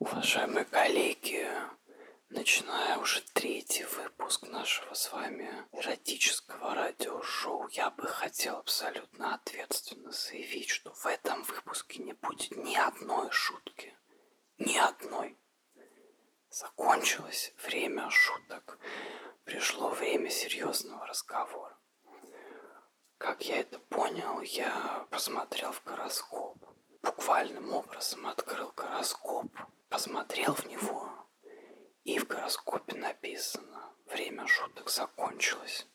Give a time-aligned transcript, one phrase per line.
[0.00, 1.46] Уважаемые коллеги,
[2.30, 10.70] начиная уже третий выпуск нашего с вами эротического радиошоу, я бы хотел абсолютно ответственно заявить,
[10.70, 13.94] что в этом выпуске не будет ни одной шутки.
[14.56, 15.38] Ни одной.
[16.48, 18.78] Закончилось время шуток.
[19.44, 21.76] Пришло время серьезного разговора.
[23.18, 26.56] Как я это понял, я посмотрел в гороскоп.
[27.02, 29.52] Буквальным образом открыл гороскоп
[29.90, 31.10] посмотрел в него,
[32.04, 35.86] и в гороскопе написано «Время шуток закончилось».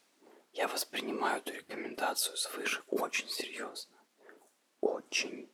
[0.52, 3.98] Я воспринимаю эту рекомендацию свыше очень серьезно.
[4.82, 5.50] Очень.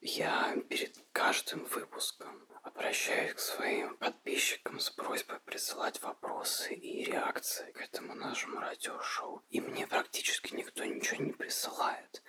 [0.00, 7.80] Я перед каждым выпуском обращаюсь к своим подписчикам с просьбой присылать вопросы и реакции к
[7.80, 9.42] этому нашему радиошоу.
[9.48, 12.22] И мне практически никто ничего не присылает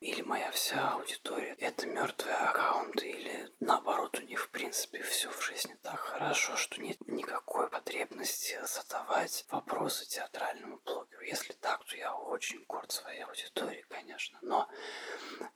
[0.00, 5.44] или моя вся аудитория– это мертвые аккаунты, или наоборот, у них в принципе все в
[5.44, 11.22] жизни так хорошо, что нет никакой потребности задавать вопросы театральному блогеру.
[11.22, 14.38] Если так, то я очень горд своей аудитории, конечно.
[14.42, 14.68] Но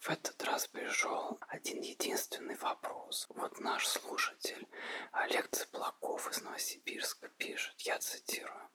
[0.01, 3.27] в этот раз пришел один единственный вопрос.
[3.31, 4.67] Вот наш слушатель
[5.13, 8.69] Олег Цыплаков из Новосибирска пишет, я цитирую.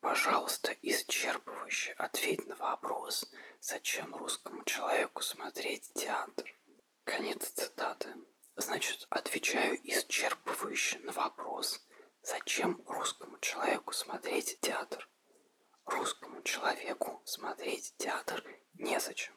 [0.00, 3.24] Пожалуйста, исчерпывающе ответь на вопрос,
[3.72, 6.44] зачем русскому человеку смотреть театр.
[7.04, 8.14] Конец цитаты.
[8.54, 11.80] Значит, отвечаю исчерпывающе на вопрос,
[12.22, 15.08] зачем русскому человеку смотреть театр.
[15.86, 19.32] Русскому человеку смотреть театр незачем.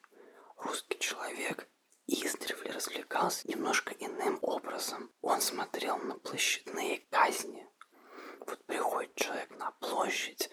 [0.58, 1.70] Русский человек
[2.06, 5.14] издревле развлекался немножко иным образом.
[5.22, 7.66] Он смотрел на площадные казни,
[8.48, 10.50] вот приходит человек на площадь,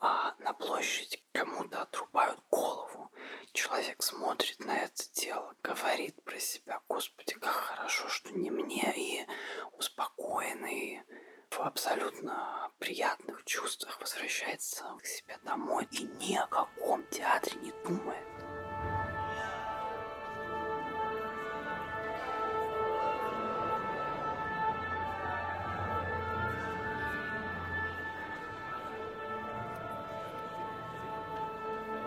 [0.00, 3.12] а на площадь кому-то отрубают голову.
[3.52, 9.26] Человек смотрит на это дело, говорит про себя, Господи, как хорошо, что не мне, и
[9.72, 11.02] успокоенный,
[11.50, 18.35] в абсолютно приятных чувствах возвращается к себе домой и ни о каком театре не думает.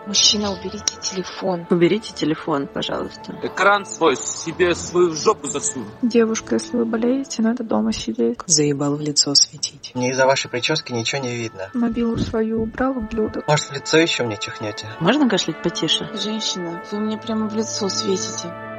[0.06, 1.66] Мужчина, уберите телефон.
[1.70, 3.38] Уберите телефон, пожалуйста.
[3.42, 5.84] Экран свой себе свою жопу засунь.
[6.02, 8.38] Девушка, если вы болеете, надо дома сидеть.
[8.46, 9.92] Заебал в лицо светить.
[9.94, 11.70] Мне из-за вашей прически ничего не видно.
[11.74, 13.42] Мобилу свою убрал в блюдо.
[13.46, 14.86] Может, в лицо еще мне чихнете?
[15.00, 16.08] Можно кашлять потише?
[16.14, 18.69] Женщина, вы мне прямо в лицо светите.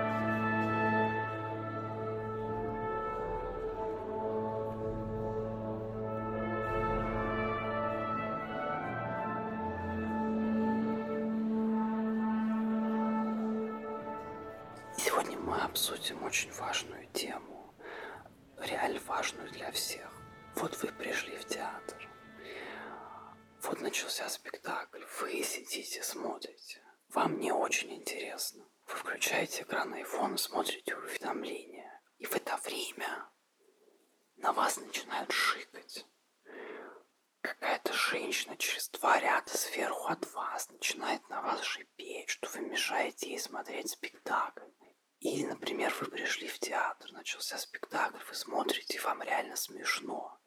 [47.31, 50.38] Начался спектакль, вы смотрите, вам реально смешно.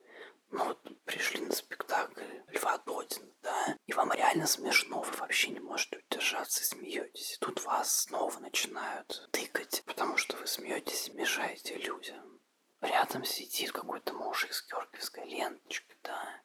[0.51, 5.61] Ну вот пришли на спектакль Льва Додина, да, и вам реально смешно, вы вообще не
[5.61, 7.37] можете удержаться и смеетесь.
[7.37, 12.43] И тут вас снова начинают тыкать, потому что вы смеетесь и мешаете людям.
[12.83, 16.43] Рядом сидит какой-то мужик с георгиевской ленточкой, да,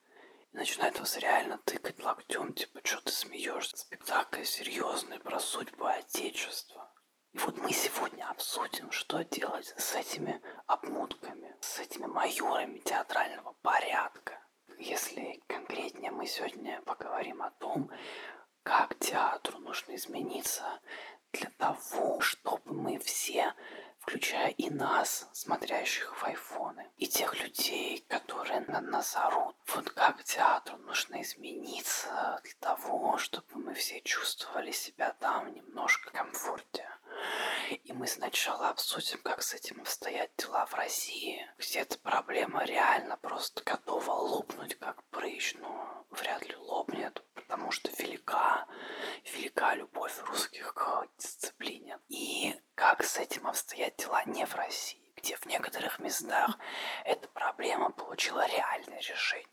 [0.53, 3.75] и начинает вас реально тыкать локтем, типа, что ты смеешься?
[3.75, 6.88] Спектакль серьезный про судьбу Отечества.
[7.33, 14.41] И вот мы сегодня обсудим, что делать с этими обмутками, с этими майорами театрального порядка.
[14.79, 17.91] Если конкретнее, мы сегодня поговорим о том,
[18.63, 20.63] как театру нужно измениться
[21.31, 23.53] для того, чтобы мы все,
[23.99, 30.23] включая и нас, смотрящих в айфоны, и тех людей, которые на нас орут, вот как
[30.23, 36.89] театру нужно измениться для того, чтобы мы все чувствовали себя там немножко комфортнее.
[37.83, 43.17] И мы сначала обсудим, как с этим обстоят дела в России, где эта проблема реально
[43.17, 48.67] просто готова лопнуть как прыщ, но вряд ли лопнет, потому что велика,
[49.33, 51.99] велика любовь русских к дисциплине.
[52.07, 56.57] И как с этим обстоят дела не в России, где в некоторых местах
[57.05, 59.48] эта проблема получила реальное решение.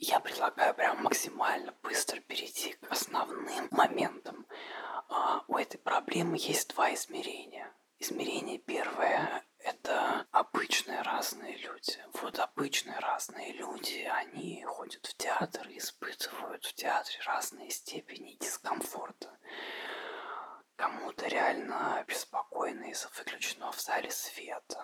[0.00, 4.46] Я предлагаю прям максимально быстро перейти к основным моментам.
[5.08, 7.74] А, у этой проблемы есть два измерения.
[7.98, 11.98] Измерение первое– это обычные разные люди.
[12.22, 19.36] Вот обычные разные люди, они ходят в театр и испытывают в театре разные степени дискомфорта.
[20.78, 24.80] Кому-то реально беспокойно из-за выключенного в зале света.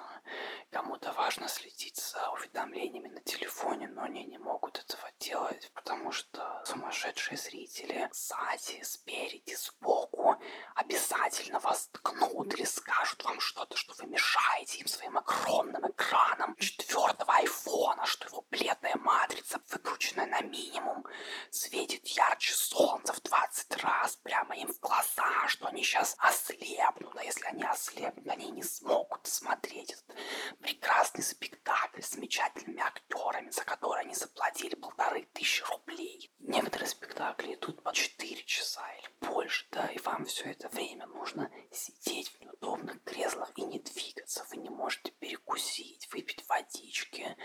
[0.73, 6.63] Кому-то важно следить за уведомлениями на телефоне, но они не могут этого делать, потому что
[6.67, 10.35] сумасшедшие зрители сзади, спереди, сбоку
[10.75, 17.35] обязательно вас ткнут или скажут вам что-то, что вы мешаете им своим огромным экраном четвертого
[17.35, 21.07] айфона, что его бледная матрица, выкрученная на минимум,
[21.51, 27.23] светит ярче солнца в 20 раз прямо им в глаза, что они сейчас ослепнут, а
[27.23, 30.17] если они ослепнут, они не смогут смотреть этот
[30.61, 36.33] прекрасный спектакль с замечательными актерами, за которые они заплатили полторы тысячи рублей.
[36.39, 41.51] Некоторые спектакли идут по 4 часа или больше, да, и вам все это время нужно
[41.71, 44.47] сидеть в неудобных креслах и не двигаться.
[44.51, 47.37] Вы не можете перекусить, выпить водички,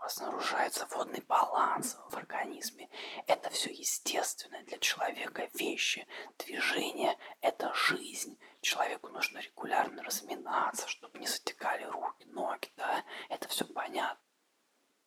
[0.00, 2.88] у вас нарушается водный баланс в организме.
[3.26, 6.06] Это все естественное для человека вещи.
[6.38, 8.38] Движение– это жизнь.
[8.62, 13.04] Человеку нужно регулярно разминаться, чтобы не затекали руки, ноги, да?
[13.28, 14.24] Это все понятно.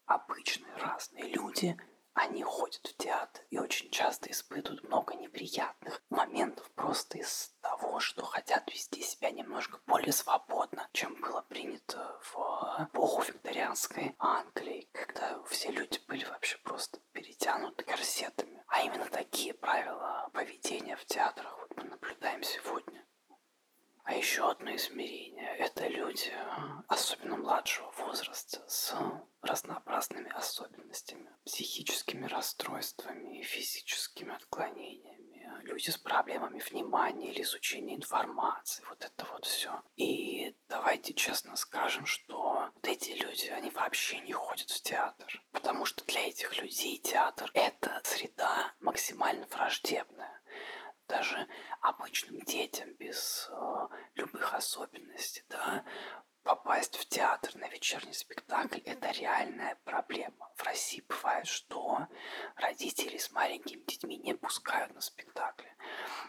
[0.05, 1.75] Обычные разные люди–
[2.15, 8.23] они ходят в театр и очень часто испытывают много неприятных моментов просто из того, что
[8.23, 15.71] хотят вести себя немножко более свободно, чем было принято в эпоху викторианской Англии, когда все
[15.71, 18.63] люди были вообще просто перетянуты корсетами.
[18.67, 23.03] А именно такие правила поведения в театрах вот мы наблюдаем сегодня.
[24.05, 26.31] А еще одно измерение– это люди,
[26.89, 28.93] особенно младшего возраста, с
[29.41, 39.05] разнообразными особенностями, психическими расстройствами и физическими отклонениями, люди с проблемами внимания или изучения информации, вот
[39.05, 39.81] это вот все.
[39.95, 45.85] И давайте честно скажем, что вот эти люди, они вообще не ходят в театр, потому
[45.85, 50.39] что для этих людей театр– это среда максимально враждебная
[51.07, 51.47] даже
[51.81, 55.83] обычным детям без э, любых особенностей, да,
[56.43, 60.51] попасть в театр на вечерний спектакль– это реальная проблема.
[60.55, 62.07] В России бывает, что
[62.55, 65.75] родители с маленькими детьми не пускают на спектакли.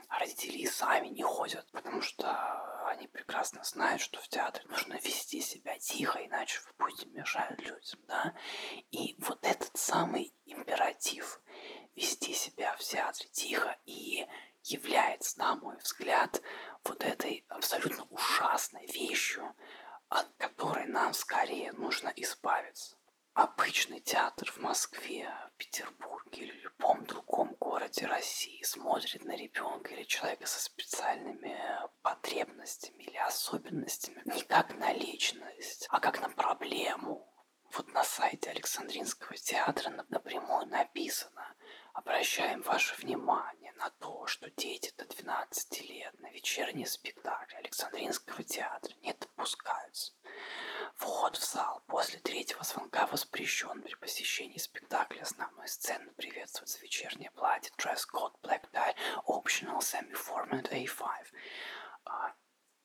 [0.09, 4.95] А родители и сами не ходят, потому что они прекрасно знают, что в театре нужно
[4.95, 8.35] вести себя тихо, иначе вы будете мешать людям, да.
[8.91, 11.41] И вот этот самый императив–
[11.95, 14.27] вести себя в театре тихо и
[14.63, 16.41] является, на мой взгляд,
[16.85, 19.55] вот этой абсолютно ужасной вещью,
[20.09, 22.97] от которой нам скорее нужно избавиться.
[23.35, 30.47] Обычный театр в Москве, Петербурге или любом другом городе России смотрит на ребенка или человека
[30.47, 31.59] со специальными
[32.03, 37.29] потребностями или особенностями не как на личность, а как на проблему.
[37.73, 41.55] Вот на сайте Александринского театра напрямую написано
[41.95, 48.93] Обращаем ваше внимание на то, что дети до 12 лет на вечерние спектакли Александринского театра
[49.03, 49.14] не
[52.05, 58.95] после третьего звонка воспрещен при посещении спектакля основной сцены приветствуется вечернее платье, code, black tie,
[59.27, 61.09] optional semi-format A5.
[62.05, 62.35] А,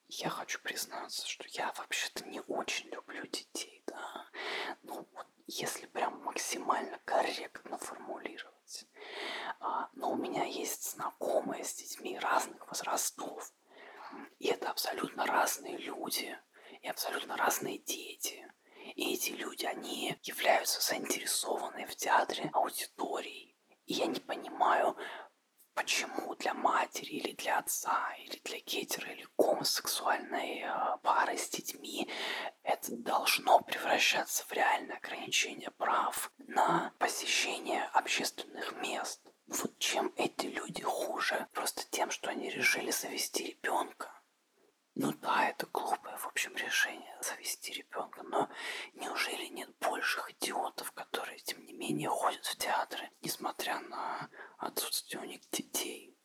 [0.07, 4.25] я хочу признаться, что я вообще-то не очень люблю детей, да.
[4.83, 8.87] Ну, вот если прям максимально корректно формулировать делать.
[9.59, 13.51] А, но у меня есть знакомые с детьми разных возрастов.
[14.39, 16.37] И это абсолютно разные люди,
[16.81, 18.49] и абсолютно разные дети.
[18.95, 23.55] И эти люди, они являются заинтересованы в театре аудиторией.
[23.85, 24.97] И я не понимаю,
[25.73, 32.09] почему для матери или для отца, или для гетера, или гомосексуальной э, пары с детьми
[32.63, 39.21] это должно превращаться в реальное ограничение прав на посещение общественных мест.
[39.47, 41.47] Вот чем эти люди хуже?
[41.53, 44.11] Просто тем, что они решили завести ребенка.
[45.01, 48.49] Ну да, это глупое, в общем, решение завести ребенка, но
[48.95, 55.25] неужели нет больших идиотов, которые, тем не менее, ходят в театры, несмотря на отсутствие у
[55.25, 56.15] них детей?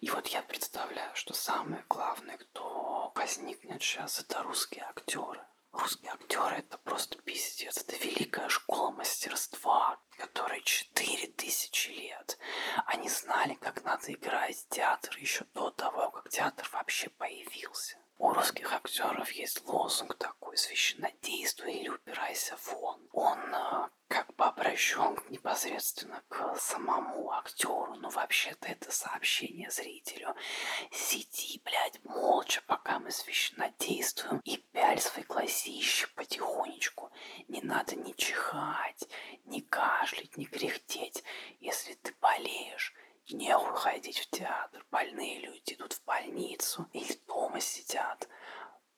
[0.00, 5.40] И вот я представляю, что самое главное, кто возникнет сейчас, это русские актеры.
[5.72, 7.78] Русские актеры это просто пиздец.
[7.78, 12.38] Это великая школа мастерства, которой четыре тысячи лет.
[12.86, 17.96] Они знали, как надо играть театр еще до того, как театр вообще появился.
[18.18, 23.00] У русских актеров есть лозунг такой «Священнодействуй или убирайся вон».
[23.12, 30.34] Он э, как бы обращен непосредственно к самому актеру, но вообще-то это сообщение зрителю.
[30.92, 37.10] Сиди, блядь, молча, пока мы священнодействуем, и пяль свои глазища потихонечку.
[37.48, 39.08] Не надо ни чихать,
[39.44, 41.24] ни кашлять не кряхтеть.
[41.58, 42.94] Если ты болеешь,
[43.32, 44.84] нехуй ходить в театр.
[44.90, 48.28] Больные люди идут в больницу или дома сидят.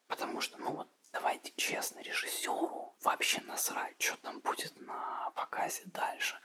[0.08, 6.38] Потому что, ну вот, давайте честно, режиссеру вообще насрать, что там будет на показе дальше.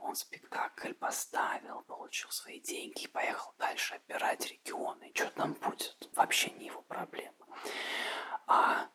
[0.00, 5.12] Он спектакль поставил, получил свои деньги и поехал дальше опирать регионы.
[5.14, 7.46] Что там будет, вообще не его проблема.
[8.46, 8.88] А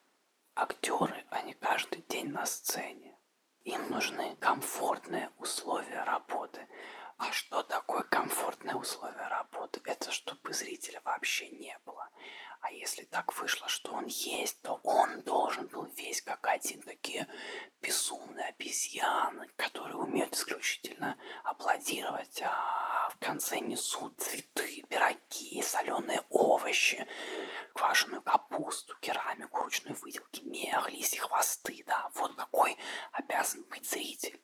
[0.56, 3.18] актеры, они каждый день на сцене.
[3.64, 6.68] Им нужны комфортные условия работы.
[7.24, 9.80] А что такое комфортные условия работы?
[9.86, 12.10] Это чтобы зрителя вообще не было.
[12.62, 16.82] А если так вышло, что он есть, то он должен был весь как один.
[16.82, 17.28] Такие
[17.80, 27.06] безумные обезьяны, которые умеют исключительно аплодировать, а в конце несут цветы, пироги, соленые овощи,
[27.76, 31.84] квашеную капусту, керамику, ручной выделки, мех, лисьи хвосты.
[31.86, 32.76] Да, вот какой
[33.12, 34.42] обязан быть зритель.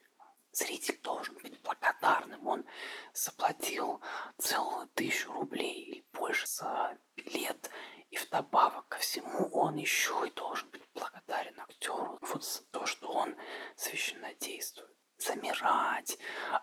[0.57, 2.47] Зритель должен быть благодарным.
[2.47, 2.65] Он
[3.13, 4.01] заплатил
[4.39, 7.69] целую тысячу рублей или больше за билет.
[8.09, 13.07] И вдобавок ко всему он еще и должен быть благодарен актеру вот за то, что
[13.07, 13.35] он
[13.75, 14.89] священно действует.
[15.19, 16.17] Замирать,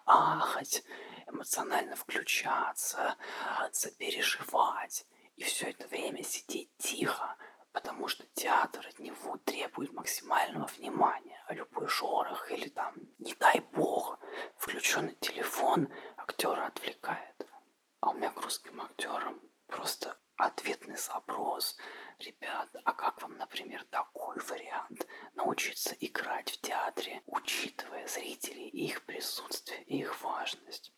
[0.06, 0.82] ахать,
[1.28, 3.16] эмоционально включаться,
[3.70, 5.06] сопереживать.
[5.36, 7.36] И все это время сидеть тихо,
[7.74, 13.60] потому что театр от него требует максимального внимания, а любой шорох или там, не дай
[13.72, 14.20] бог,
[14.56, 17.46] включенный телефон актера отвлекает.
[18.00, 21.76] А у меня к русским актерам просто ответный запрос.
[22.20, 25.08] Ребят, а как вам, например, такой вариант?
[25.34, 30.92] Научиться играть в театре, учитывая зрителей, их присутствие и их важность.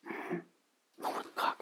[0.99, 1.56] Ну вот как?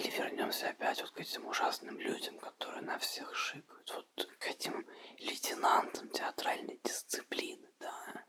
[0.00, 4.86] Или вернемся опять вот к этим ужасным людям, которые на всех шикают, вот к этим
[5.18, 8.24] лейтенантам театральной дисциплины, да.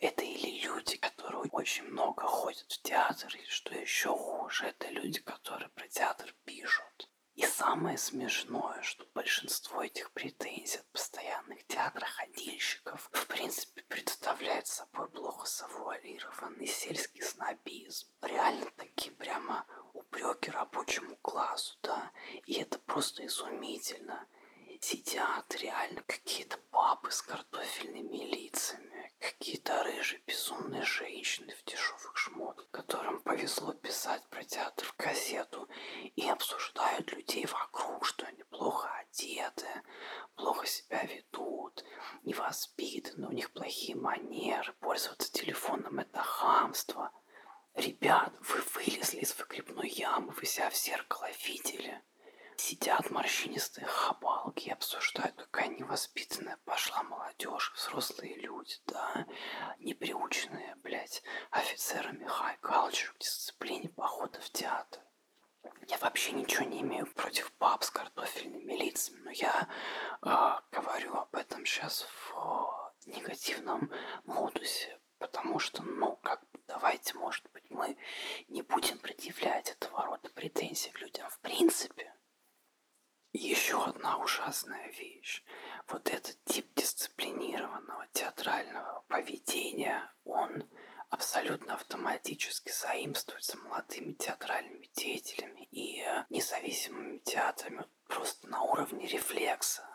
[0.00, 5.20] Это или люди, которые очень много ходят в театр, или что еще хуже, это люди,
[5.20, 7.08] которые про театр пишут.
[7.34, 15.46] И самое смешное, что большинство этих претензий от постоянных театроходильщиков в принципе представляет собой плохо
[15.46, 18.06] завуалированный сельский снобизм.
[18.20, 22.12] Реально такие прямо упреки рабочему классу, да,
[22.44, 24.26] и это просто изумительно.
[24.80, 33.20] Сидят реально какие-то бабы с картофельными лицами, какие-то рыжие безумные женщины в дешевых шмотках, которым
[33.20, 35.68] повезло писать про театр в газету,
[36.16, 39.68] и обсуждают людей вокруг, что они плохо одеты,
[40.34, 41.84] плохо себя ведут,
[42.24, 47.12] невоспитаны, у них плохие манеры, пользоваться телефоном это хамство.
[47.74, 52.02] Ребят, вы вылезли из выгребной ямы, вы себя в зеркало видели.
[52.56, 59.26] Сидят морщинистые хабалки и обсуждают, какая невоспитанная пошла молодежь, взрослые люди, да,
[59.78, 65.02] неприученные, блядь, офицерами high culture к дисциплине похода в театр.
[65.88, 69.68] Я вообще ничего не имею против баб с картофельными лицами, но я
[70.22, 73.90] э, говорю об этом сейчас в э, негативном
[74.24, 77.96] модусе, потому что, ну, как бы, давайте, может быть, мы
[78.48, 82.14] не будем предъявлять этого рода претензий людям в принципе.
[83.34, 85.42] Еще одна ужасная вещь.
[85.86, 90.68] Вот этот тип дисциплинированного театрального поведения, он
[91.08, 99.88] абсолютно автоматически заимствуется молодыми театральными деятелями и независимыми театрами просто на уровне рефлекса,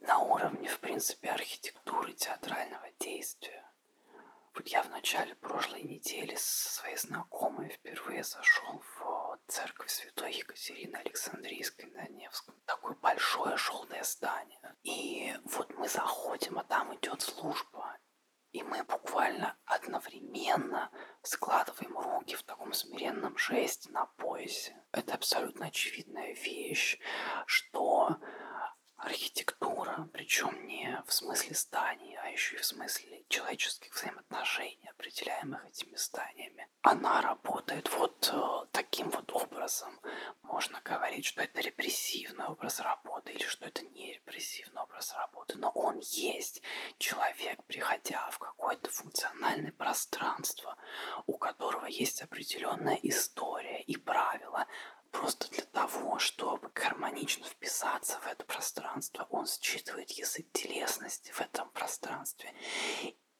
[0.00, 3.64] на уровне, в принципе, архитектуры театрального действия.
[4.54, 10.96] Вот я в начале прошлой недели со своей знакомой впервые зашел в церковь Святой Екатерины
[10.96, 12.54] Александрийской на Невском.
[12.64, 13.56] Такое большое
[14.26, 14.58] здание.
[14.82, 17.96] И вот мы заходим, а там идет служба.
[18.52, 20.90] И мы буквально одновременно
[21.22, 24.82] складываем руки в таком смиренном жесте на поясе.
[24.92, 26.98] Это абсолютно очевидная вещь,
[27.46, 28.16] что
[29.06, 35.94] архитектура, причем не в смысле зданий, а еще и в смысле человеческих взаимоотношений, определяемых этими
[35.96, 36.68] зданиями.
[36.82, 40.00] Она работает вот э, таким вот образом.
[40.42, 45.70] Можно говорить, что это репрессивный образ работы или что это не репрессивный образ работы, но
[45.70, 46.62] он есть.
[46.98, 50.76] Человек, приходя в какое-то функциональное пространство,
[51.26, 54.66] у которого есть определенная история и правила,
[55.18, 61.70] Просто для того, чтобы гармонично вписаться в это пространство, он считывает язык телесности в этом
[61.70, 62.52] пространстве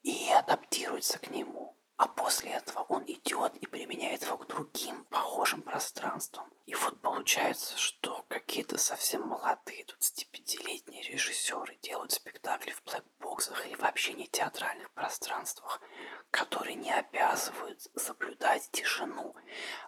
[0.01, 1.77] и адаптируется к нему.
[1.97, 6.47] А после этого он идет и применяет его к другим похожим пространствам.
[6.67, 14.13] И вот получается, что какие-то совсем молодые 25-летние режиссеры делают спектакли в блэкбоксах или вообще
[14.13, 15.81] в театральных пространствах,
[16.29, 19.35] которые не обязывают соблюдать тишину,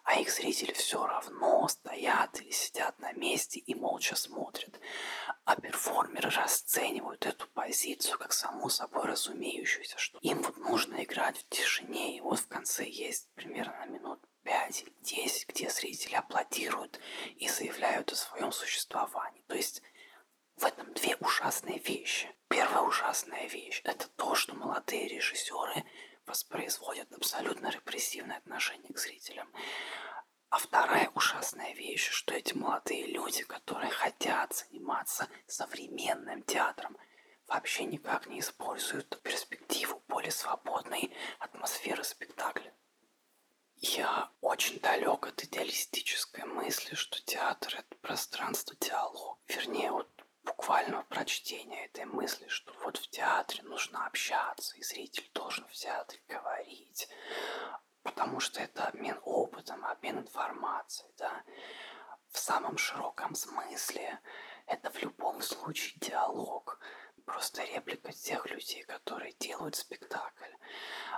[0.04, 4.80] а их зрители все равно стоят или сидят на месте и молча смотрят.
[5.50, 11.50] А перформеры расценивают эту позицию как само собой разумеющуюся, что им вот нужно играть в
[11.50, 17.00] тишине, и вот в конце есть примерно минут 5 или 10, где зрители аплодируют
[17.38, 19.44] и заявляют о своем существовании.
[19.48, 19.82] То есть
[20.56, 22.30] в этом две ужасные вещи.
[22.48, 25.84] Первая ужасная вещь– это то, что молодые режиссеры
[26.28, 29.52] воспроизводят абсолютно репрессивное отношение к зрителям.
[30.50, 36.98] А вторая ужасная вещь, что эти молодые люди, которые хотят заниматься современным театром,
[37.46, 42.74] вообще никак не используют перспективу более свободной атмосферы спектакля.
[43.76, 49.40] Я очень далек от идеалистической мысли, что театр— это пространство диалог.
[49.48, 50.10] Вернее, вот
[50.44, 56.20] буквального прочтения этой мысли, что вот в театре нужно общаться, и зритель должен в театре
[56.28, 57.08] говорить,
[58.04, 61.44] потому что это обмен опытом, обмен информацией, да.
[62.32, 64.20] В самом широком смысле
[64.68, 66.80] это в любом случае диалог,
[67.26, 70.52] просто реплика тех людей, которые делают спектакль.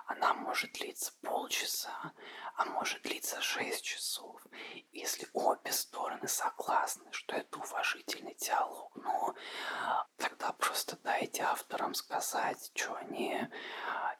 [0.08, 2.14] Она может длиться полчаса,
[2.56, 4.42] а может длиться шесть часов.
[4.92, 9.36] Если обе стороны согласны, что это уважительный диалог, ну,
[10.18, 13.48] тогда просто дайте авторам сказать, что они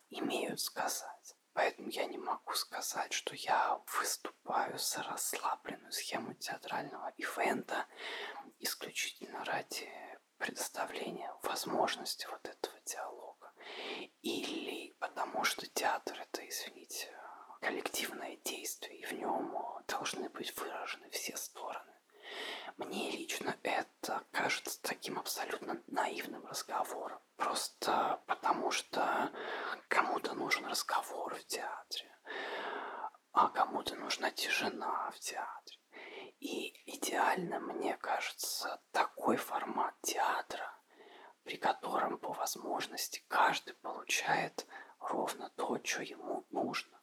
[0.10, 1.36] имеют сказать.
[1.54, 7.88] Поэтому я не могу сказать, что я выступаю за расслабленную схему театрального ивента
[8.60, 9.90] исключительно ради
[10.38, 13.52] предоставления возможности вот этого диалога.
[14.22, 17.14] Или потому что театр это, извините,
[17.60, 19.56] коллективное действие, и в нем
[19.88, 22.01] должны быть выражены все стороны.
[22.78, 27.20] Мне лично это кажется таким абсолютно наивным разговором.
[27.38, 29.32] Просто потому что
[29.88, 32.16] кому-то нужен разговор в театре,
[33.34, 35.78] а кому-то нужна тишина в театре.
[36.40, 40.74] И идеально, мне кажется, такой формат театра,
[41.44, 44.66] при котором по возможности каждый получает
[45.00, 47.00] ровно то, что ему нужно.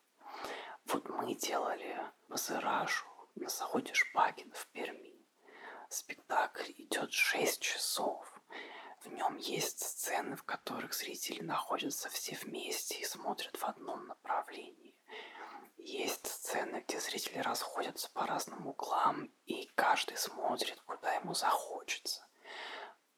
[0.86, 1.96] Вот мы делали
[2.28, 5.07] Мазерашу на заводе Шпагин в Перми.
[5.88, 8.42] Спектакль идет 6 часов.
[9.00, 14.94] В нем есть сцены, в которых зрители находятся все вместе и смотрят в одном направлении.
[15.78, 22.28] Есть сцены, где зрители расходятся по разным углам, и каждый смотрит, куда ему захочется.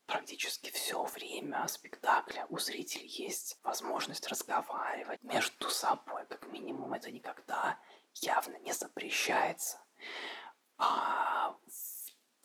[0.07, 6.25] Практически все время спектакля у зрителей есть возможность разговаривать между собой.
[6.27, 7.81] Как минимум это никогда
[8.15, 9.83] явно не запрещается.
[10.79, 11.57] А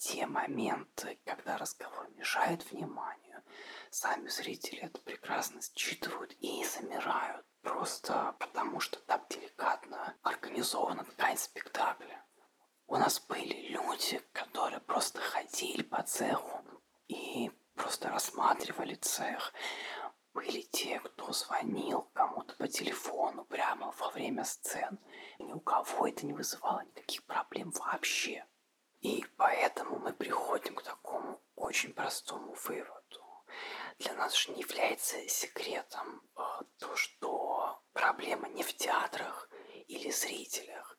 [0.05, 3.41] те моменты, когда разговор мешает вниманию,
[3.89, 7.43] сами зрители это прекрасно считывают и замирают.
[7.63, 12.23] Просто потому, что так деликатно организована ткань спектакля.
[12.85, 16.61] У нас были люди, которые просто ходили по цеху
[17.07, 19.53] и просто рассматривали цех.
[20.35, 24.99] Были те, кто звонил кому-то по телефону прямо во время сцен.
[25.39, 28.45] Ни у кого это не вызывало никаких проблем вообще.
[29.05, 33.23] И поэтому мы приходим к такому очень простому выводу.
[33.99, 36.41] Для нас же не является секретом э,
[36.79, 39.47] то, что проблема не в театрах
[39.87, 40.97] или зрителях,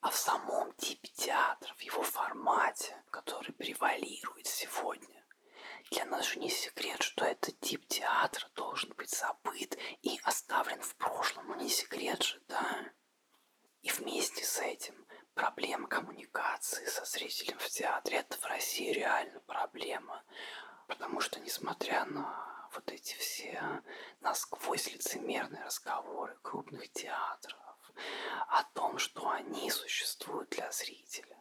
[0.00, 5.24] а в самом типе театра, в его формате, который превалирует сегодня.
[5.92, 10.96] Для нас же не секрет, что этот тип театра должен быть забыт и оставлен в
[10.96, 11.46] прошлом.
[11.46, 12.90] Ну не секрет же, да?
[13.82, 20.24] И вместе с этим проблема коммуникации со зрителем в театре– это в России реально проблема.
[20.86, 23.82] Потому что, несмотря на вот эти все
[24.20, 27.58] насквозь лицемерные разговоры крупных театров
[28.48, 31.36] о том, что они существуют для зрителя,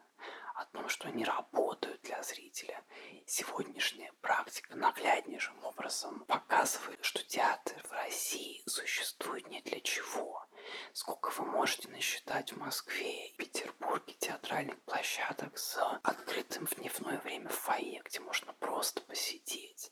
[0.55, 2.83] о том, что они работают для зрителя,
[3.25, 10.45] сегодняшняя практика нагляднейшим образом показывает, что театр в России существует не для чего.
[10.93, 17.49] Сколько вы можете насчитать в Москве и Петербурге театральных площадок с открытым в дневное время
[17.49, 19.91] фойе, где можно просто посидеть?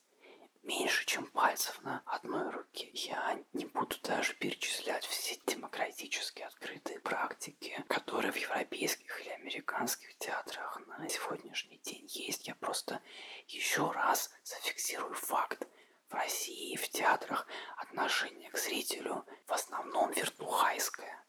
[0.64, 2.90] меньше, чем пальцев на одной руке.
[2.94, 10.80] Я не буду даже перечислять все демократические открытые практики, которые в европейских или американских театрах
[10.88, 12.48] на сегодняшний день есть.
[12.48, 13.02] Я просто
[13.48, 15.68] еще раз зафиксирую факт.
[16.10, 21.26] В России в театрах отношение к зрителю в основном виртухайское.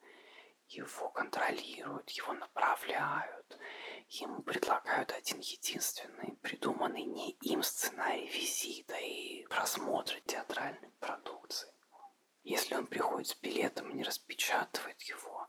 [0.72, 3.58] Его контролируют, его направляют,
[4.08, 11.70] ему предлагают один единственный, придуманный не им сценарий визита и просмотра театральной продукции.
[12.88, 15.46] приходит с билетом и не распечатывает его.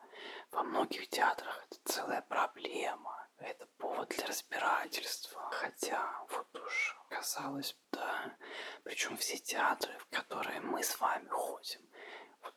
[0.51, 3.29] Во многих театрах это целая проблема.
[3.37, 5.41] Это повод для разбирательства.
[5.51, 8.37] Хотя, вот уж казалось да.
[8.83, 11.81] Причем все театры, в которые мы с вами ходим.
[12.41, 12.55] Вот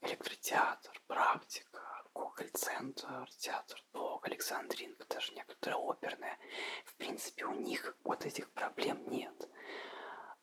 [0.00, 6.38] электротеатр, практика, Гоголь-центр, театр Док, Александринка, даже некоторые оперные.
[6.84, 9.48] В принципе, у них вот этих проблем нет.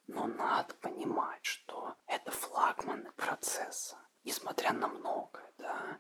[0.08, 6.00] Но надо понимать, что это флагманы процесса, несмотря на многое, да.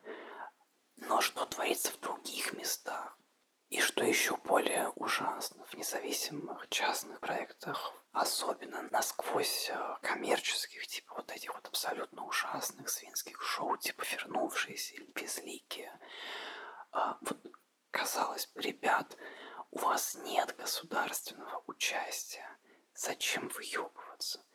[0.95, 3.17] Но что творится в других местах?
[3.69, 11.31] И что еще более ужасно, в независимых частных проектах, особенно насквозь э, коммерческих, типа вот
[11.31, 15.99] этих вот абсолютно ужасных свинских шоу, типа «Вернувшиеся» или «Безликие»,
[16.93, 17.37] а, вот,
[17.91, 19.17] казалось бы, ребят,
[19.71, 22.57] у вас нет государственного участия.
[22.93, 24.45] Зачем выебываться?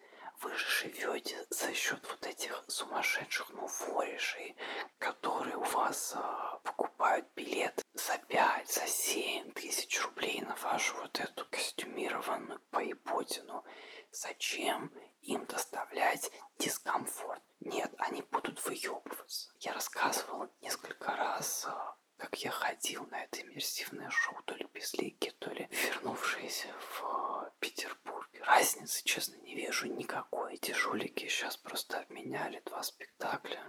[0.41, 4.57] Вы же живете за счет вот этих сумасшедших, ну, воришей,
[4.99, 11.21] которые у вас а, покупают билет за 5, за 7 тысяч рублей на вашу вот
[11.21, 13.65] эту костюмированную поеботину.
[14.11, 17.43] Зачем им доставлять дискомфорт?
[17.61, 19.51] Нет, они будут выебываться.
[19.61, 25.33] Я рассказывал несколько раз а, как я ходил на это иммерсивное шоу, то ли безликие,
[25.33, 28.29] то ли вернувшиеся в э, Петербург.
[28.43, 30.55] Разницы, честно, не вижу никакой.
[30.55, 33.61] Эти жулики сейчас просто обменяли два спектакля.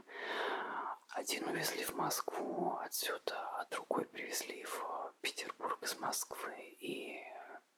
[1.15, 6.75] Один увезли в Москву отсюда, а другой привезли в Петербург из Москвы.
[6.79, 7.23] И,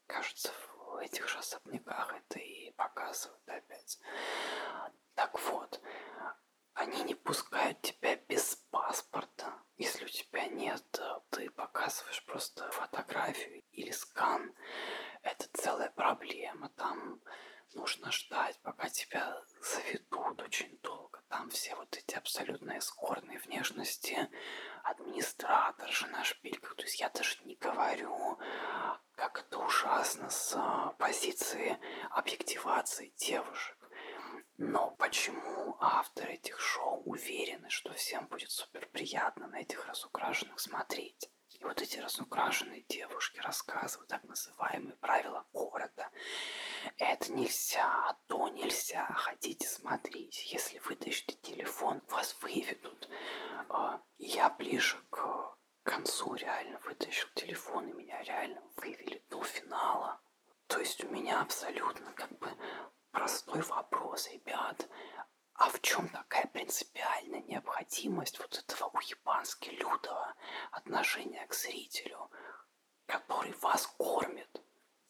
[0.07, 3.99] кажется, в этих же особняках это и показывают опять.
[5.15, 5.81] Так вот,
[6.75, 9.53] они не пускают тебя без паспорта.
[9.75, 10.85] Если у тебя нет,
[11.29, 14.55] ты показываешь просто фотографию или скан.
[15.23, 16.69] Это целая проблема.
[16.69, 17.21] Там
[17.75, 21.21] нужно ждать, пока тебя заведут очень долго.
[21.27, 24.29] Там все вот эти абсолютно эскорные внешности.
[24.83, 26.75] Администратор же на шпильках.
[26.75, 28.39] То есть я даже не говорю,
[29.15, 30.55] как это ужасно с
[30.97, 31.77] позиции
[32.11, 33.77] объективации девушек.
[34.57, 41.29] Но почему авторы этих шоу уверены, что всем будет супер приятно на этих разукрашенных смотреть?
[41.59, 46.09] И вот эти разукрашенные девушки рассказывают так называемые правила города.
[46.97, 49.05] Это нельзя, а то нельзя.
[49.13, 50.51] Хотите смотреть.
[50.51, 53.09] Если вытащите телефон, вас выведут.
[53.69, 60.19] А, я ближе к концу реально вытащил телефон, и меня реально вывели до финала.
[60.67, 62.49] То есть у меня абсолютно как бы
[63.11, 64.87] простой вопрос, ребят.
[65.57, 70.35] А в чем такая принципиальная необходимость вот этого уебански лютого
[70.71, 72.29] отношения к зрителю,
[73.05, 74.61] который вас кормит?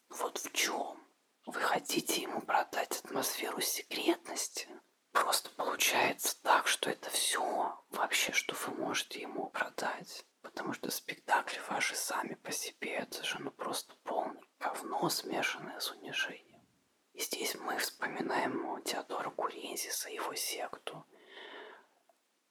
[0.09, 1.03] Вот в чем?
[1.47, 4.69] Вы хотите ему продать атмосферу секретности?
[5.11, 10.25] Просто получается так, что это все вообще, что вы можете ему продать.
[10.43, 15.89] Потому что спектакли ваши сами по себе, это же ну просто полное говно, смешанное с
[15.89, 16.45] унижением.
[17.13, 21.05] И здесь мы вспоминаем Теодора Курензиса, его секту.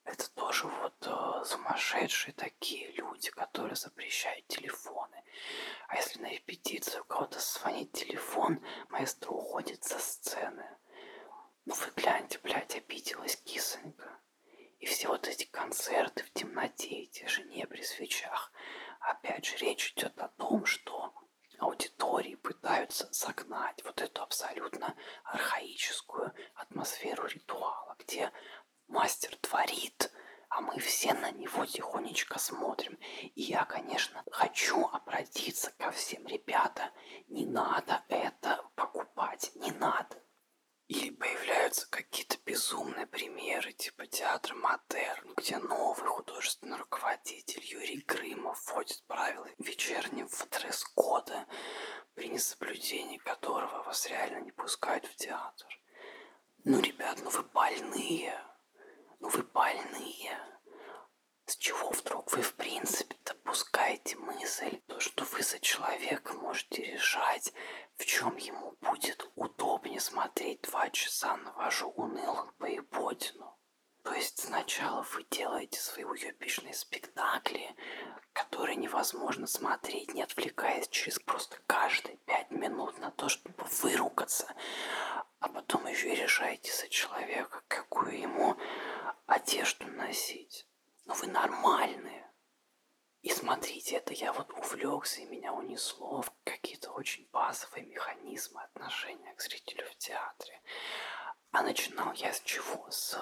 [0.05, 1.45] Это тоже вот э,
[1.85, 5.23] сумасшедшие такие люди, которые запрещают телефоны.
[5.89, 10.67] А если на репетицию у кого-то звонит телефон, маэстро уходит со сцены.
[11.67, 14.19] Ну вы гляньте, блядь, обиделась кисонька.
[14.79, 18.53] И все вот эти концерты в темноте, эти жене при свечах.
[19.01, 21.15] Опять же, речь идет о том, что
[21.59, 28.33] аудитории пытаются загнать вот эту абсолютно архаическую атмосферу ритуала, где
[28.89, 30.11] мастер творит,
[30.55, 32.97] а мы все на него тихонечко смотрим.
[33.35, 36.25] И я, конечно, хочу обратиться ко всем.
[36.29, 36.93] Ребята,
[37.27, 40.23] не надо это покупать, не надо.
[40.87, 49.05] Или появляются какие-то безумные примеры, типа театра Модерн, где новый художественный руководитель Юрий Грымов вводит
[49.09, 51.49] правила вечернего дресс-кода,
[52.15, 55.67] при несоблюдении которого вас реально не пускают в театр.
[56.63, 58.41] Ну, ребят, ну вы больные.
[59.25, 60.39] Ну вы больные.
[61.47, 67.51] С чего вдруг вы в принципе допускаете мысль, то, что вы за человека можете решать,
[67.97, 73.59] в чем ему будет удобнее смотреть два часа на вашу унылую поеботину?
[74.03, 77.75] То есть сначала вы делаете свои уебищные спектакли,
[78.35, 84.55] которые невозможно смотреть, не отвлекаясь через просто каждые пять минут на то, чтобы выругаться,
[85.41, 88.59] а потом еще и решаете за человека, какую ему
[89.27, 90.67] одежду носить.
[91.07, 92.31] Но вы нормальные.
[93.23, 99.33] И смотрите, это я вот увлекся, и меня унесло в какие-то очень базовые механизмы отношения
[99.35, 100.61] к зрителю в театре.
[101.53, 102.91] А начинал я с чего?
[102.91, 103.19] С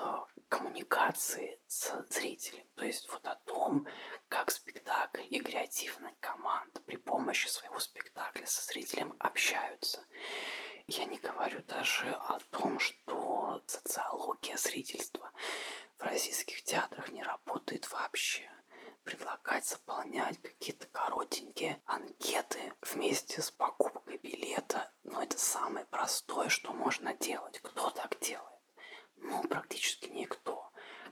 [0.49, 2.67] коммуникации с зрителем.
[2.75, 3.87] То есть вот о том,
[4.29, 10.05] как спектакль и креативная команда при помощи своего спектакля со зрителем общаются.
[10.89, 15.31] Я не говорю даже о том, что социология зрительства
[15.99, 18.51] в российских театрах не работает вообще.
[19.05, 27.15] Предлагать заполнять какие-то коротенькие анкеты вместе с покупкой билета, ну это самое простое, что можно
[27.15, 27.61] делать.
[27.61, 28.61] Кто так делает?
[29.17, 30.71] Ну, практически никто.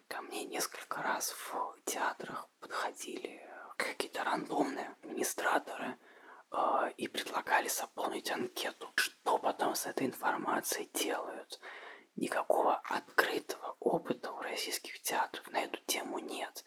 [0.08, 4.24] Ко мне несколько раз в театрах подходили какие-то
[5.20, 5.98] администраторы
[6.52, 8.90] э, и предлагали заполнить анкету.
[8.96, 11.60] Что потом с этой информацией делают?
[12.16, 16.64] Никакого открытого опыта у российских театров на эту тему нет.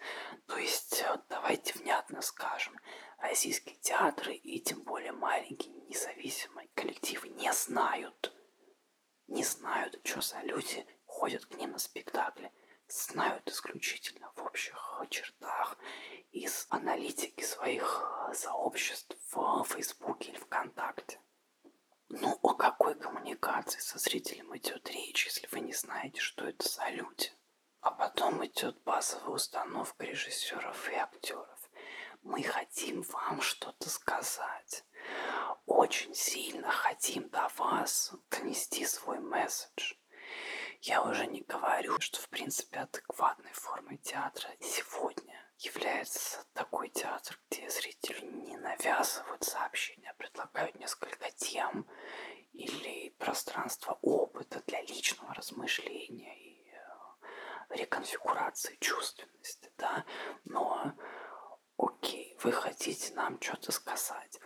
[0.48, 2.80] То есть, давайте внятно скажем,
[3.18, 8.34] российские театры и тем более маленькие независимые коллективы не знают,
[9.28, 12.52] не знают, что за люди ходят к ним на спектакли,
[12.88, 15.78] знают исключительно в общих чертах
[16.32, 21.20] из аналитики своих сообществ в Фейсбуке или ВКонтакте.
[22.10, 26.90] Ну, о какой коммуникации со зрителем идет речь, если вы не знаете, что это за
[26.90, 27.32] люди?
[27.82, 31.70] А потом идет базовая установка режиссеров и актеров.
[32.22, 34.86] Мы хотим вам что-то сказать.
[35.66, 39.96] Очень сильно хотим до вас донести свой месседж.
[40.86, 47.70] Я уже не говорю, что в принципе адекватной формой театра сегодня является такой театр, где
[47.70, 51.88] зрителю не навязывают сообщения, а предлагают несколько тем
[52.52, 60.04] или пространство опыта для личного размышления и э, реконфигурации чувственности, да,
[60.44, 60.96] но
[61.78, 64.38] окей, вы хотите нам что-то сказать,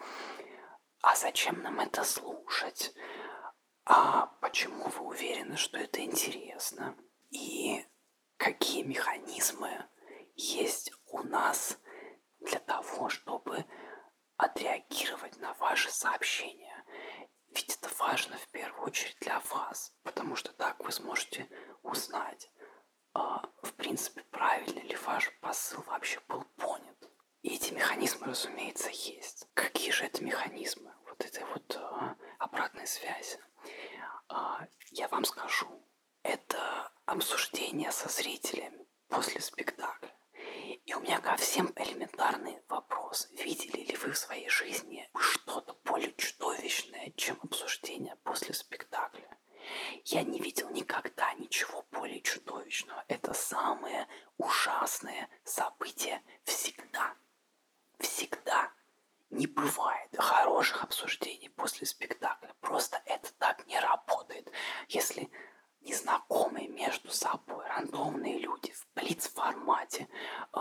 [1.01, 2.93] а зачем нам это слушать?
[3.89, 6.95] А почему вы уверены, что это интересно?
[7.31, 7.85] И
[8.37, 9.85] какие механизмы
[10.35, 11.77] есть у нас
[12.39, 13.65] для того, чтобы
[14.37, 16.85] отреагировать на ваши сообщения?
[17.49, 21.49] Ведь это важно в первую очередь для вас, потому что так вы сможете
[21.83, 22.49] узнать,
[23.13, 27.09] а, в принципе, правильно ли ваш посыл вообще был понят.
[27.41, 29.45] И эти механизмы, разумеется, есть.
[29.53, 30.93] Какие же это механизмы?
[31.09, 33.39] Вот этой вот а, обратной связи.
[34.29, 35.67] А, я вам скажу,
[36.23, 40.13] это обсуждение со зрителями после спектакля.
[40.85, 43.27] И у меня ко всем элементарный вопрос.
[43.31, 49.37] Видели ли вы в своей жизни что-то более чудовищное, чем обсуждение после спектакля?
[50.05, 53.03] Я не видел никогда ничего более чудовищного.
[53.07, 57.15] Это самое ужасное событие всегда.
[57.99, 58.71] Всегда.
[59.29, 62.53] Не бывает хороших обсуждений после спектакля.
[62.61, 64.49] Просто это так не работает.
[64.87, 65.29] Если
[65.81, 70.07] незнакомые между собой рандомные люди в блиц-формате
[70.53, 70.59] э,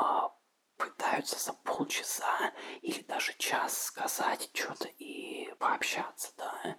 [0.77, 2.53] пытаются за полчаса
[2.83, 6.77] или даже час сказать что-то и пообщаться, да,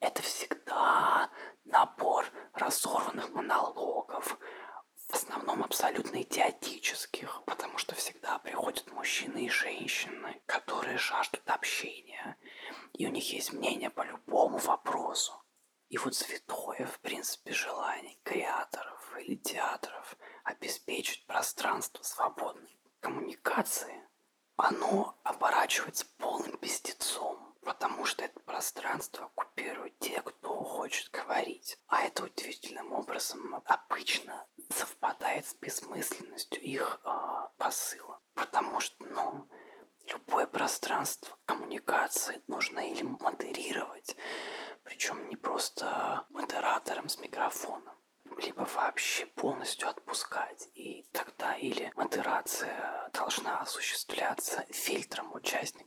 [0.00, 1.30] это всегда
[1.64, 4.38] набор разорванных монологов,
[5.08, 12.36] в основном абсолютно идиотических, потому что всегда приходят мужчины и женщины, которые жаждут общения,
[12.92, 15.32] и у них есть мнение по любому вопросу.
[15.88, 24.02] И вот святое, в принципе, желание креаторов или театров обеспечить пространство свободной коммуникации,
[24.56, 31.78] оно оборачивается полным пиздецом, потому что это пространство оккупируют те, кто хочет говорить.
[31.86, 37.10] А это удивительным образом обычно совпадает с бессмысленностью их э,
[37.58, 38.20] посыла.
[38.34, 39.48] Потому что, ну,
[40.06, 44.16] любое пространство коммуникации нужно или модерировать,
[44.84, 47.94] причем не просто модератором с микрофоном,
[48.38, 50.68] либо вообще полностью отпускать.
[50.74, 55.85] И тогда или модерация должна осуществляться фильтром участников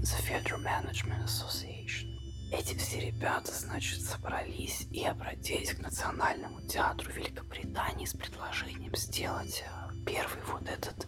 [0.00, 2.18] The Theatre Management Association.
[2.50, 9.92] Эти все ребята, значит, собрались и обратились к Национальному театру Великобритании с предложением сделать э,
[10.06, 11.06] первый вот этот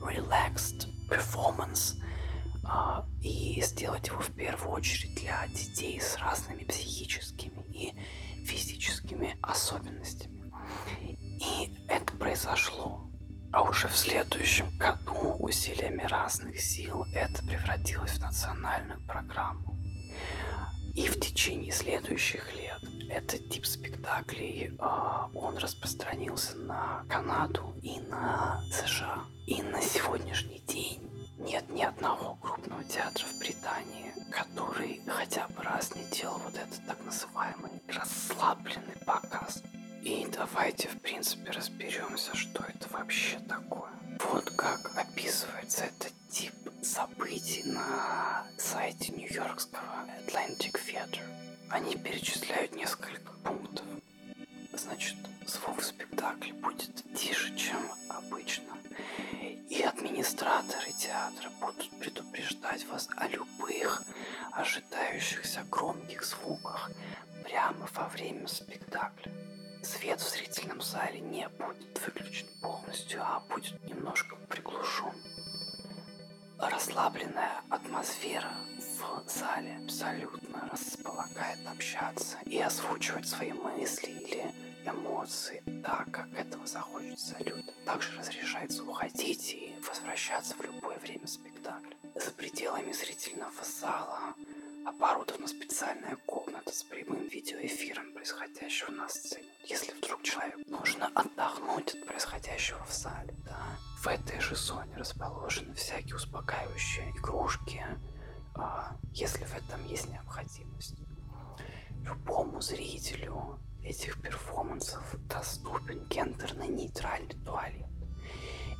[0.00, 2.00] relaxed performance
[2.64, 7.94] а, и сделать его в первую очередь для детей с разными психическими и
[8.44, 10.52] физическими особенностями.
[11.40, 13.10] И это произошло.
[13.52, 15.19] А уже в следующем году
[15.50, 19.76] усилиями разных сил это превратилось в национальную программу.
[20.94, 24.84] И в течение следующих лет этот тип спектаклей, э,
[25.34, 29.24] он распространился на Канаду и на США.
[29.48, 35.96] И на сегодняшний день нет ни одного крупного театра в Британии, который хотя бы раз
[35.96, 39.64] не делал вот этот так называемый расслабленный показ.
[40.02, 43.90] И давайте, в принципе, разберемся, что это вообще такое.
[44.30, 51.22] Вот как описывается этот тип событий на сайте нью-йоркского Atlantic Theatre.
[51.68, 53.84] Они перечисляют несколько пунктов.
[54.72, 58.72] Значит, звук в спектакле будет тише, чем обычно.
[59.68, 64.02] И администраторы театра будут предупреждать вас о любых
[64.52, 66.90] ожидающихся громких звуках
[67.44, 69.19] прямо во время спектакля.
[69.90, 75.12] Свет в зрительном зале не будет выключен полностью, а будет немножко приглушен.
[76.60, 84.54] Расслабленная атмосфера в зале абсолютно располагает общаться и озвучивать свои мысли или
[84.88, 87.64] эмоции так, как этого захочет салют.
[87.84, 91.96] Также разрешается уходить и возвращаться в любое время спектакля.
[92.14, 94.34] За пределами зрительного зала
[94.86, 99.48] оборудована специальная комната с прямым видеоэфиром происходящего на сцене.
[99.64, 105.74] Если вдруг человеку нужно отдохнуть от происходящего в зале, да, в этой же зоне расположены
[105.74, 107.84] всякие успокаивающие игрушки,
[108.54, 110.96] а, если в этом есть необходимость.
[112.02, 117.86] Любому зрителю этих перформансов доступен гендерно-нейтральный туалет.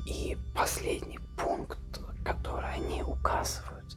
[0.05, 1.77] И последний пункт,
[2.25, 3.95] который они указывают,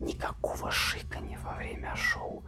[0.00, 2.44] никакого шикания во время шоу.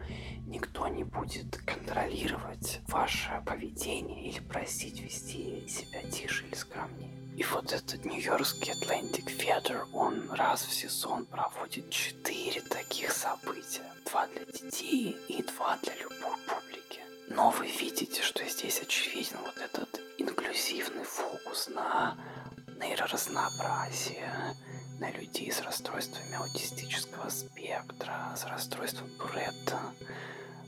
[0.46, 7.18] Никто не будет контролировать ваше поведение или просить вести себя тише или скромнее.
[7.37, 13.84] И вот этот нью-йоркский Atlantic Theater, он раз в сезон проводит четыре таких события.
[14.11, 17.00] Два для детей и два для любой публики.
[17.28, 22.18] Но вы видите, что здесь очевиден вот этот инклюзивный фокус на
[22.80, 24.56] нейроразнообразие,
[24.98, 29.78] на людей с расстройствами аутистического спектра, с расстройством Туретта,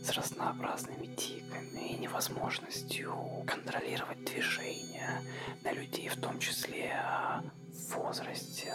[0.02, 3.14] с разнообразными тиками и невозможностью
[3.46, 5.22] контролировать движения,
[5.62, 6.94] на людей в том числе
[7.70, 8.72] в возрасте,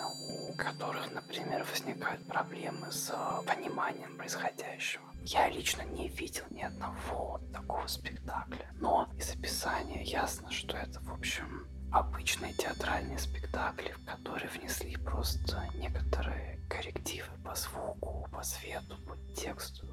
[0.49, 3.11] у которых, например, возникают проблемы с
[3.47, 5.03] пониманием происходящего.
[5.23, 11.11] Я лично не видел ни одного такого спектакля, но из описания ясно, что это, в
[11.11, 19.15] общем, обычные театральные спектакли, в которые внесли просто некоторые коррективы по звуку, по свету, по
[19.33, 19.85] тексту.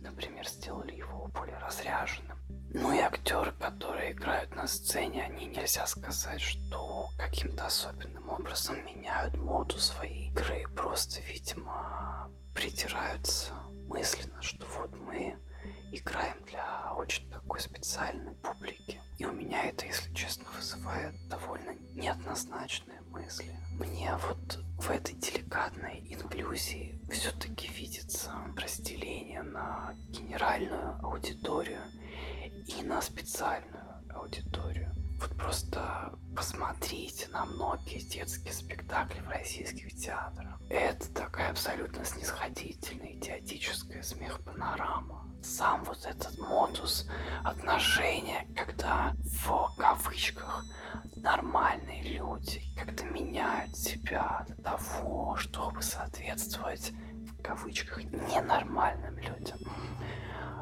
[0.00, 2.38] Например, сделали его более разряженным.
[2.74, 9.36] Ну и актеры, которые играют на сцене, они нельзя сказать, что каким-то особенным образом меняют
[9.36, 10.66] моду своей игры.
[10.74, 13.52] Просто, видимо, притираются
[13.86, 15.36] мысленно, что вот мы
[15.92, 18.91] играем для очень такой специальной публики.
[19.18, 23.54] И у меня это, если честно, вызывает довольно неоднозначные мысли.
[23.72, 31.82] Мне вот в этой деликатной инклюзии все-таки видится разделение на генеральную аудиторию
[32.66, 34.92] и на специальную аудиторию.
[35.20, 40.60] Вот просто посмотрите на многие детские спектакли в российских театрах.
[40.68, 45.31] Это такая абсолютно снисходительная, идиотическая смех-панорама.
[45.42, 47.08] Сам вот этот модус
[47.42, 50.64] отношения, когда в кавычках
[51.16, 59.58] нормальные люди как-то меняют себя для того, чтобы соответствовать в кавычках ненормальным людям.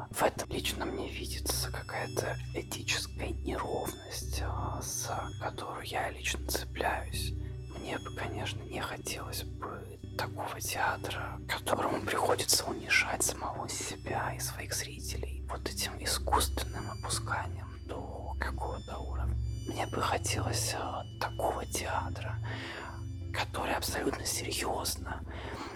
[0.09, 5.09] В этом лично мне видится какая-то этическая неровность, а, с
[5.39, 7.33] которую я лично цепляюсь.
[7.77, 14.73] Мне бы, конечно, не хотелось бы такого театра, которому приходится унижать самого себя и своих
[14.73, 19.35] зрителей вот этим искусственным опусканием до какого-то уровня.
[19.67, 22.37] Мне бы хотелось а, такого театра,
[23.33, 25.23] который абсолютно серьезно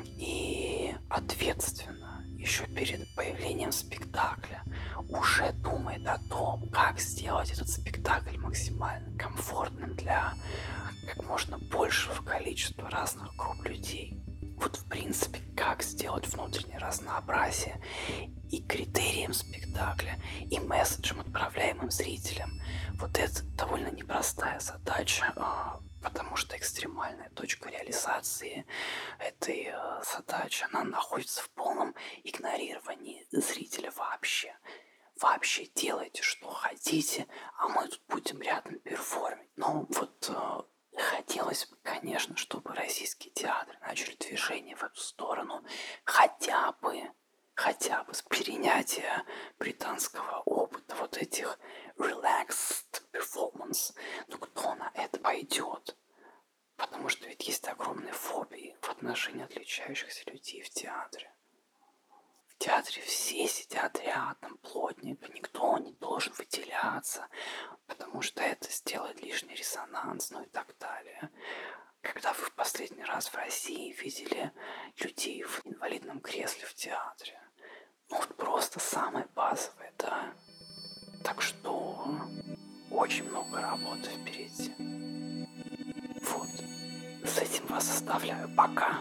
[0.03, 4.63] и ответственно еще перед появлением спектакля
[5.09, 10.33] уже думает о том, как сделать этот спектакль максимально комфортным для
[11.07, 14.24] как можно большего количества разных групп людей.
[14.57, 17.81] Вот в принципе, как сделать внутреннее разнообразие
[18.49, 22.61] и критерием спектакля, и месседжем, отправляемым зрителям.
[22.93, 28.65] Вот это довольно непростая задача, а, потому что экстремальная точка реализации
[29.19, 34.55] этой э, задачи, она находится в полном игнорировании зрителя вообще.
[35.19, 37.25] Вообще делайте, что хотите,
[37.57, 39.49] а мы тут будем рядом перформить.
[39.55, 40.61] Ну, вот э,
[40.97, 45.63] хотелось бы, конечно, чтобы российские театры начали движение в эту сторону
[46.03, 47.11] хотя бы
[47.55, 49.23] хотя бы с перенятия
[49.57, 51.57] британского опыта вот этих
[51.97, 53.95] relaxed performance.
[54.27, 55.97] Ну кто на это пойдет?
[56.75, 61.31] Потому что ведь есть огромные фобии в отношении отличающихся людей в театре.
[62.47, 67.27] В театре все сидят рядом, плотненько, никто не должен выделяться,
[67.85, 71.29] потому что это сделает лишний резонанс, ну и так далее.
[72.01, 74.51] Когда вы в последний раз в России видели
[74.97, 77.39] людей в инвалидном кресле в театре?
[78.09, 80.33] Ну, вот просто самое базовое, да.
[81.23, 82.07] Так что
[82.89, 84.73] очень много работы впереди.
[86.21, 86.49] Вот.
[87.23, 88.49] С этим вас оставляю.
[88.55, 88.99] Пока.